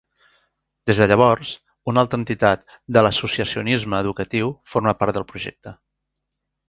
Des 0.91 1.01
de 1.01 1.07
llavors, 1.11 1.51
una 1.93 2.01
altra 2.05 2.19
entitat 2.21 2.65
de 2.97 3.03
l'associacionisme 3.09 4.01
educatiu 4.07 4.51
forma 4.77 4.95
part 5.03 5.19
del 5.19 5.29
projecte. 5.35 5.77